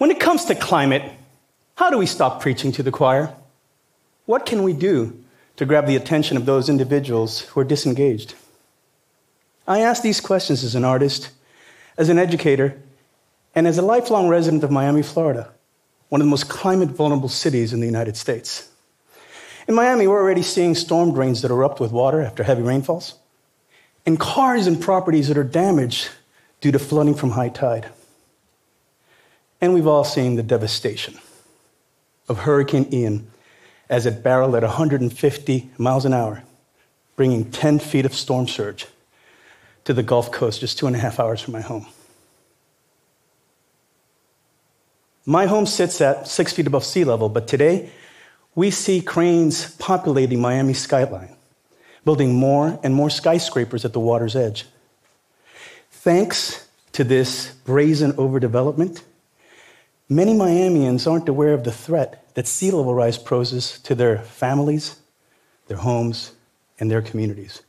[0.00, 1.02] When it comes to climate,
[1.74, 3.34] how do we stop preaching to the choir?
[4.24, 5.22] What can we do
[5.56, 8.34] to grab the attention of those individuals who are disengaged?
[9.68, 11.28] I ask these questions as an artist,
[11.98, 12.80] as an educator,
[13.54, 15.50] and as a lifelong resident of Miami, Florida,
[16.08, 18.70] one of the most climate vulnerable cities in the United States.
[19.68, 23.16] In Miami, we're already seeing storm drains that erupt with water after heavy rainfalls,
[24.06, 26.08] and cars and properties that are damaged
[26.62, 27.90] due to flooding from high tide.
[29.60, 31.18] And we've all seen the devastation
[32.28, 33.30] of Hurricane Ian
[33.88, 36.42] as it barreled at 150 miles an hour,
[37.16, 38.86] bringing 10 feet of storm surge
[39.84, 41.86] to the Gulf Coast just two and a half hours from my home.
[45.26, 47.90] My home sits at six feet above sea level, but today
[48.54, 51.36] we see cranes populating Miami skyline,
[52.04, 54.66] building more and more skyscrapers at the water's edge.
[55.90, 59.02] Thanks to this brazen overdevelopment,
[60.10, 64.96] many Miamians aren't aware of the threat that sea level rise poses to their families,
[65.68, 66.32] their homes,
[66.78, 67.62] and their communities.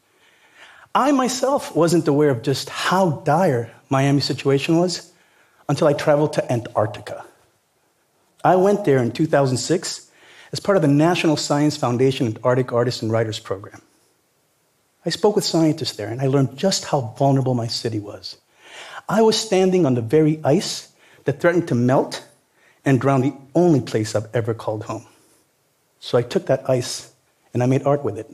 [0.93, 5.13] I myself wasn't aware of just how dire Miami's situation was
[5.69, 7.23] until I traveled to Antarctica.
[8.43, 10.11] I went there in 2006
[10.51, 13.81] as part of the National Science Foundation Antarctic Artists and Writers Program.
[15.05, 18.37] I spoke with scientists there and I learned just how vulnerable my city was.
[19.07, 20.91] I was standing on the very ice
[21.25, 22.25] that threatened to melt
[22.85, 25.05] and drowned the only place I've ever called home.
[25.99, 27.11] So I took that ice
[27.53, 28.29] and I made art with it.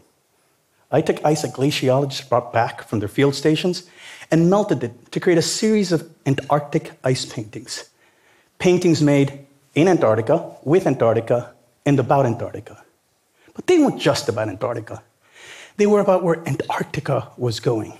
[0.89, 3.83] I took ice that glaciologists brought back from their field stations
[4.31, 7.89] and melted it to create a series of Antarctic ice paintings.
[8.57, 9.45] Paintings made
[9.75, 11.53] in Antarctica, with Antarctica,
[11.85, 12.83] and about Antarctica.
[13.53, 15.03] But they weren't just about Antarctica,
[15.75, 17.99] they were about where Antarctica was going.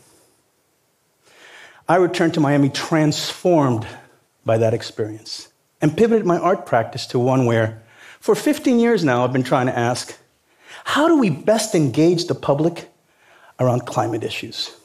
[1.88, 3.88] I returned to Miami transformed
[4.46, 5.50] by that experience
[5.82, 7.84] and pivoted my art practice to one where,
[8.20, 10.18] for 15 years now, I've been trying to ask
[10.84, 12.90] how do we best engage the public
[13.60, 14.76] around climate issues?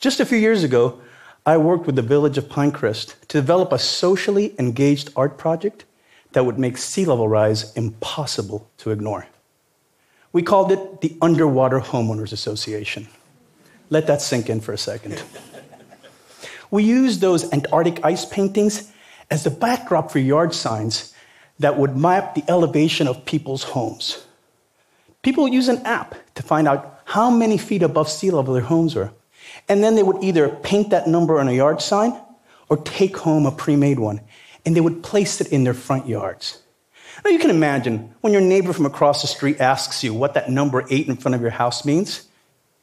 [0.00, 1.00] Just a few years ago,
[1.46, 5.84] I worked with the village of Pinecrest to develop a socially engaged art project
[6.32, 9.26] that would make sea level rise impossible to ignore.
[10.32, 13.08] We called it the Underwater Homeowners Association.
[13.90, 15.22] Let that sink in for a second.
[16.70, 18.91] we used those Antarctic ice paintings
[19.32, 21.14] as the backdrop for yard signs
[21.58, 24.26] that would map the elevation of people's homes.
[25.22, 28.94] People use an app to find out how many feet above sea level their homes
[28.94, 29.10] were.
[29.70, 32.12] And then they would either paint that number on a yard sign
[32.68, 34.20] or take home a pre made one
[34.66, 36.62] and they would place it in their front yards.
[37.24, 40.50] Now you can imagine when your neighbor from across the street asks you what that
[40.50, 42.28] number eight in front of your house means.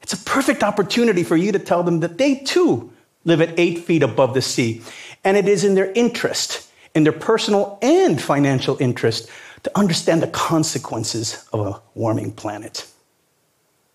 [0.01, 2.91] It's a perfect opportunity for you to tell them that they too
[3.25, 4.81] live at eight feet above the sea.
[5.23, 9.29] And it is in their interest, in their personal and financial interest,
[9.63, 12.87] to understand the consequences of a warming planet.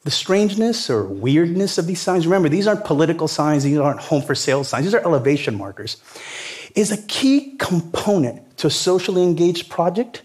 [0.03, 4.21] The strangeness or weirdness of these signs, remember, these aren't political signs, these aren't home
[4.21, 5.97] for sale signs, these are elevation markers
[6.75, 10.23] is a key component to a socially engaged project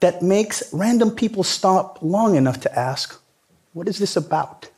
[0.00, 3.20] that makes random people stop long enough to ask,
[3.72, 4.68] What is this about?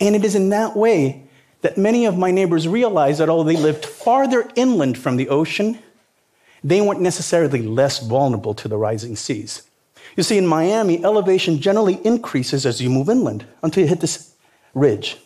[0.00, 1.27] And it is in that way
[1.62, 5.78] that many of my neighbors realized that although they lived farther inland from the ocean,
[6.62, 9.62] they weren't necessarily less vulnerable to the rising seas.
[10.16, 14.34] You see, in Miami, elevation generally increases as you move inland until you hit this
[14.74, 15.18] ridge.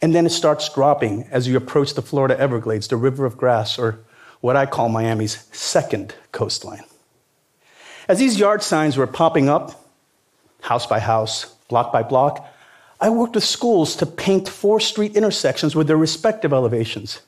[0.00, 3.78] And then it starts dropping as you approach the Florida Everglades, the River of Grass,
[3.78, 4.00] or
[4.40, 6.82] what I call Miami's second coastline.
[8.08, 9.88] As these yard signs were popping up,
[10.60, 12.51] house by house, block by block,
[13.02, 17.20] I worked with schools to paint four street intersections with their respective elevations.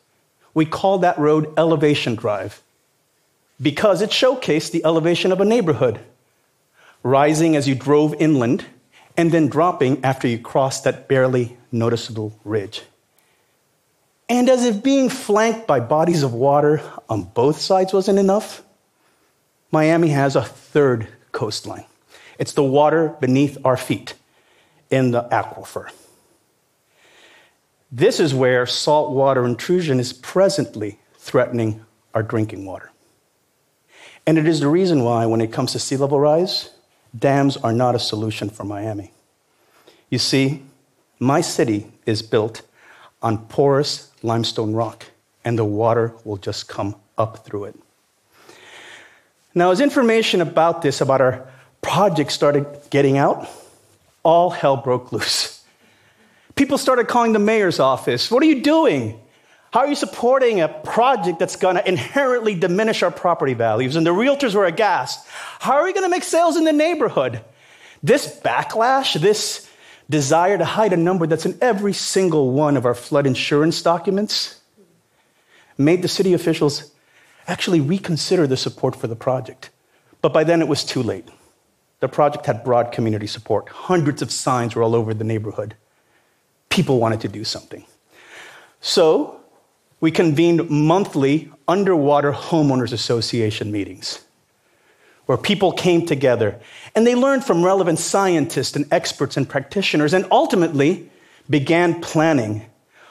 [0.54, 2.62] We called that road Elevation Drive
[3.60, 5.98] because it showcased the elevation of a neighborhood,
[7.02, 8.64] rising as you drove inland
[9.16, 12.82] and then dropping after you crossed that barely noticeable ridge.
[14.28, 18.62] And as if being flanked by bodies of water on both sides wasn't enough,
[19.72, 21.86] Miami has a third coastline.
[22.38, 24.14] It's the water beneath our feet
[24.94, 25.90] in the aquifer.
[27.90, 32.92] This is where saltwater intrusion is presently threatening our drinking water.
[34.24, 36.70] And it is the reason why, when it comes to sea level rise,
[37.18, 39.12] dams are not a solution for Miami.
[40.10, 40.62] You see,
[41.18, 42.62] my city is built
[43.20, 45.06] on porous limestone rock,
[45.44, 47.76] and the water will just come up through it.
[49.56, 51.48] Now, as information about this, about our
[51.82, 53.48] project, started getting out,
[54.24, 55.62] all hell broke loose.
[56.56, 58.30] People started calling the mayor's office.
[58.30, 59.20] What are you doing?
[59.72, 63.96] How are you supporting a project that's going to inherently diminish our property values?
[63.96, 65.26] And the realtors were aghast.
[65.58, 67.40] How are we going to make sales in the neighborhood?
[68.02, 69.68] This backlash, this
[70.08, 74.60] desire to hide a number that's in every single one of our flood insurance documents,
[75.76, 76.92] made the city officials
[77.48, 79.70] actually reconsider the support for the project.
[80.22, 81.28] But by then it was too late.
[82.04, 83.70] The project had broad community support.
[83.70, 85.74] Hundreds of signs were all over the neighborhood.
[86.68, 87.82] People wanted to do something.
[88.82, 89.40] So
[90.00, 94.22] we convened monthly underwater homeowners association meetings
[95.24, 96.60] where people came together
[96.94, 101.08] and they learned from relevant scientists and experts and practitioners and ultimately
[101.48, 102.66] began planning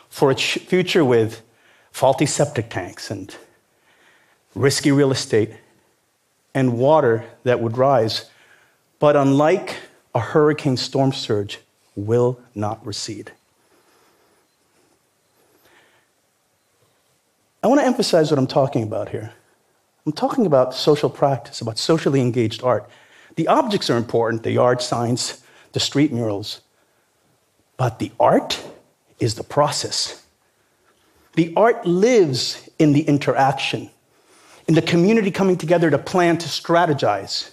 [0.08, 1.42] for a future with
[1.92, 3.36] faulty septic tanks and
[4.54, 5.50] risky real estate
[6.54, 8.30] and water that would rise,
[9.04, 9.76] but unlike
[10.16, 11.60] a hurricane storm surge,
[11.94, 13.34] will not recede.
[17.62, 19.34] I want to emphasize what I'm talking about here.
[20.06, 22.90] I'm talking about social practice, about socially engaged art.
[23.36, 26.62] The objects are important the yard signs, the street murals.
[27.76, 28.64] But the art
[29.20, 30.26] is the process.
[31.34, 33.90] The art lives in the interaction,
[34.66, 37.50] in the community coming together to plan, to strategize.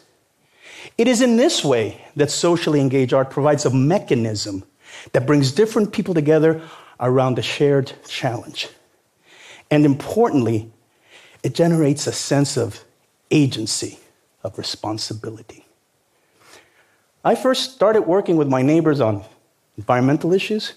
[0.98, 4.64] It is in this way that socially engaged art provides a mechanism
[5.12, 6.62] that brings different people together
[6.98, 8.68] around a shared challenge.
[9.70, 10.70] And importantly,
[11.42, 12.84] it generates a sense of
[13.30, 13.98] agency,
[14.42, 15.64] of responsibility.
[17.24, 19.24] I first started working with my neighbors on
[19.76, 20.74] environmental issues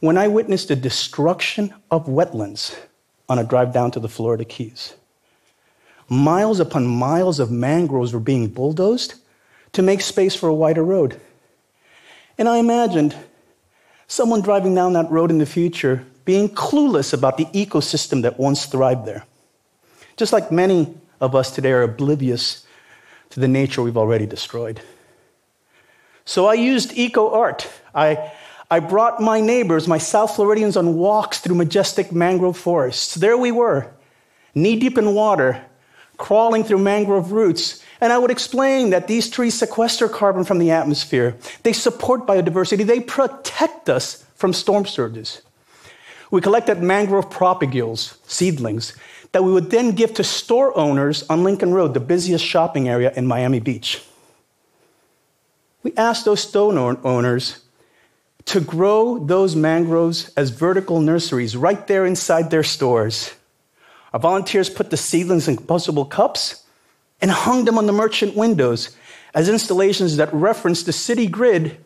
[0.00, 2.76] when I witnessed the destruction of wetlands
[3.28, 4.94] on a drive down to the Florida Keys.
[6.08, 9.14] Miles upon miles of mangroves were being bulldozed
[9.74, 11.20] to make space for a wider road.
[12.38, 13.14] And I imagined
[14.06, 18.66] someone driving down that road in the future being clueless about the ecosystem that once
[18.66, 19.24] thrived there.
[20.16, 22.66] Just like many of us today are oblivious
[23.30, 24.80] to the nature we've already destroyed.
[26.24, 27.68] So I used eco art.
[27.94, 28.32] I,
[28.70, 33.14] I brought my neighbors, my South Floridians, on walks through majestic mangrove forests.
[33.14, 33.90] There we were,
[34.54, 35.62] knee deep in water,
[36.16, 37.84] crawling through mangrove roots.
[38.04, 41.38] And I would explain that these trees sequester carbon from the atmosphere.
[41.62, 42.86] They support biodiversity.
[42.86, 45.40] They protect us from storm surges.
[46.30, 48.94] We collected mangrove propagules, seedlings,
[49.32, 53.10] that we would then give to store owners on Lincoln Road, the busiest shopping area
[53.16, 54.02] in Miami Beach.
[55.82, 57.60] We asked those store owners
[58.44, 63.32] to grow those mangroves as vertical nurseries right there inside their stores.
[64.12, 66.63] Our volunteers put the seedlings in compostable cups
[67.24, 68.94] and hung them on the merchant windows
[69.32, 71.82] as installations that reference the city grid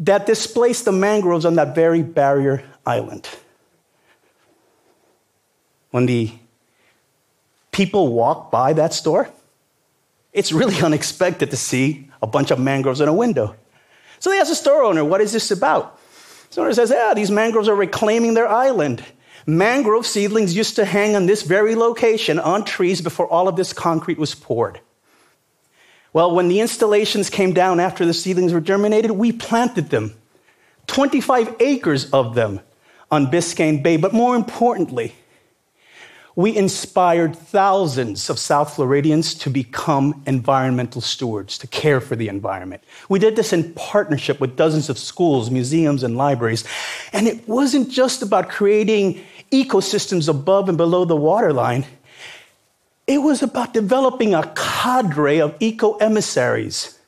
[0.00, 3.28] that displaced the mangroves on that very barrier island
[5.92, 6.32] when the
[7.70, 9.30] people walk by that store,
[10.32, 13.54] it's really unexpected to see a bunch of mangroves in a window.
[14.18, 16.00] So they ask the store owner, What is this about?
[16.50, 19.04] The owner says, Yeah, these mangroves are reclaiming their island.
[19.46, 23.72] Mangrove seedlings used to hang on this very location on trees before all of this
[23.72, 24.80] concrete was poured.
[26.12, 30.14] Well, when the installations came down after the seedlings were germinated, we planted them
[30.86, 32.60] 25 acres of them
[33.10, 33.96] on Biscayne Bay.
[33.96, 35.14] But more importantly,
[36.34, 42.82] we inspired thousands of South Floridians to become environmental stewards, to care for the environment.
[43.10, 46.64] We did this in partnership with dozens of schools, museums, and libraries.
[47.12, 49.20] And it wasn't just about creating
[49.52, 51.84] ecosystems above and below the waterline,
[53.06, 56.98] it was about developing a cadre of eco emissaries,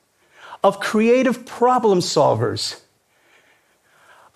[0.62, 2.80] of creative problem solvers,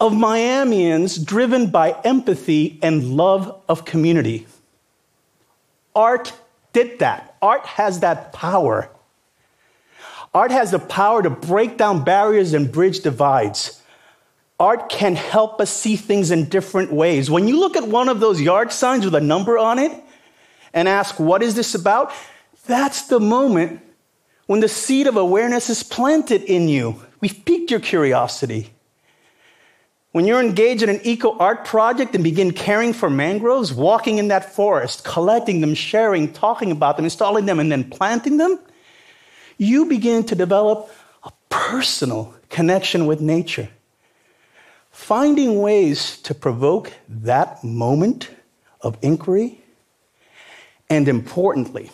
[0.00, 4.46] of Miamians driven by empathy and love of community.
[5.94, 6.32] Art
[6.72, 7.36] did that.
[7.42, 8.88] Art has that power.
[10.32, 13.77] Art has the power to break down barriers and bridge divides.
[14.60, 17.30] Art can help us see things in different ways.
[17.30, 19.92] When you look at one of those yard signs with a number on it
[20.74, 22.12] and ask, What is this about?
[22.66, 23.80] That's the moment
[24.46, 27.00] when the seed of awareness is planted in you.
[27.20, 28.72] We've piqued your curiosity.
[30.12, 34.28] When you're engaged in an eco art project and begin caring for mangroves, walking in
[34.28, 38.58] that forest, collecting them, sharing, talking about them, installing them, and then planting them,
[39.58, 40.90] you begin to develop
[41.22, 43.68] a personal connection with nature.
[44.98, 48.28] Finding ways to provoke that moment
[48.82, 49.58] of inquiry,
[50.90, 51.90] and importantly,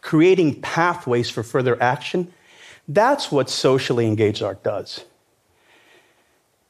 [0.00, 2.32] creating pathways for further action,
[2.86, 5.04] that's what socially engaged art does.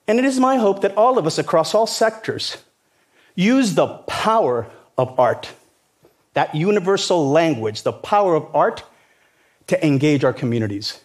[0.09, 2.57] And it is my hope that all of us across all sectors
[3.37, 5.53] use the power of art,
[6.35, 8.83] that universal language, the power of art,
[9.69, 11.01] to engage our communities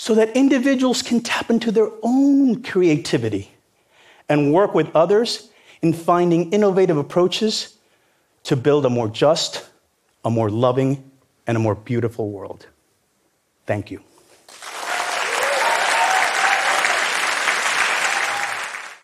[0.00, 3.50] so that individuals can tap into their own creativity
[4.30, 5.50] and work with others
[5.82, 7.76] in finding innovative approaches
[8.44, 9.68] to build a more just,
[10.24, 11.10] a more loving,
[11.46, 12.66] and a more beautiful world.
[13.66, 14.00] Thank you.